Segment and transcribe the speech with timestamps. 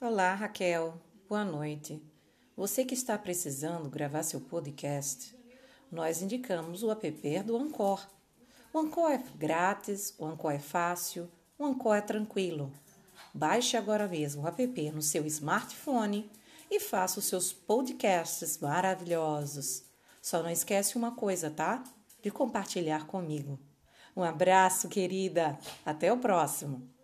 [0.00, 1.00] Olá, Raquel.
[1.28, 2.02] Boa noite.
[2.56, 5.34] Você que está precisando gravar seu podcast,
[5.90, 8.06] nós indicamos o app do Ancor.
[8.72, 12.70] O Ancor é grátis, o Ancor é fácil, o Ancor é tranquilo.
[13.32, 16.30] Baixe agora mesmo o app no seu smartphone
[16.70, 19.84] e faça os seus podcasts maravilhosos.
[20.20, 21.82] Só não esquece uma coisa, tá?
[22.20, 23.58] De compartilhar comigo.
[24.14, 25.58] Um abraço, querida.
[25.86, 26.94] Até o próximo.